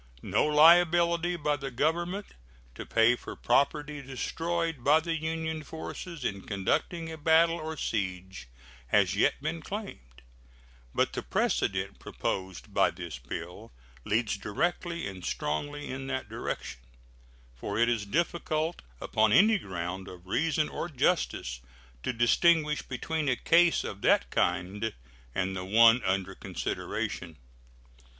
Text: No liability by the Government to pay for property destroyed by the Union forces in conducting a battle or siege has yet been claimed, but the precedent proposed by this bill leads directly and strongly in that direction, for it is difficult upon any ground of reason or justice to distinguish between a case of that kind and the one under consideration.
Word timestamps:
No 0.23 0.47
liability 0.47 1.35
by 1.35 1.57
the 1.57 1.69
Government 1.69 2.25
to 2.73 2.87
pay 2.87 3.15
for 3.15 3.35
property 3.35 4.01
destroyed 4.01 4.83
by 4.83 4.99
the 4.99 5.13
Union 5.15 5.63
forces 5.63 6.25
in 6.25 6.41
conducting 6.41 7.11
a 7.11 7.19
battle 7.19 7.57
or 7.59 7.77
siege 7.77 8.47
has 8.87 9.15
yet 9.15 9.39
been 9.43 9.61
claimed, 9.61 10.23
but 10.95 11.13
the 11.13 11.21
precedent 11.21 11.99
proposed 11.99 12.73
by 12.73 12.89
this 12.89 13.19
bill 13.19 13.71
leads 14.03 14.37
directly 14.39 15.05
and 15.07 15.23
strongly 15.23 15.91
in 15.91 16.07
that 16.07 16.27
direction, 16.27 16.79
for 17.53 17.77
it 17.77 17.87
is 17.87 18.03
difficult 18.03 18.81
upon 18.99 19.31
any 19.31 19.59
ground 19.59 20.07
of 20.07 20.25
reason 20.25 20.67
or 20.67 20.89
justice 20.89 21.61
to 22.01 22.11
distinguish 22.11 22.81
between 22.81 23.29
a 23.29 23.35
case 23.35 23.83
of 23.83 24.01
that 24.01 24.31
kind 24.31 24.95
and 25.35 25.55
the 25.55 25.63
one 25.63 26.03
under 26.03 26.33
consideration. 26.33 27.37